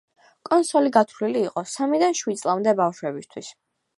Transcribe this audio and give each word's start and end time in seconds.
კონსოლი 0.49 0.91
გათვლილი 0.95 1.43
იყო 1.49 1.63
სამიდან 1.73 2.17
შვიდ 2.21 2.41
წლამდე 2.43 2.75
ბავშვებისთვის. 2.83 3.55